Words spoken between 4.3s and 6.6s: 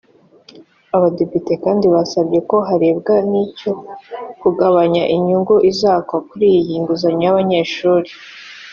kugabanya inyungu izakwa kuri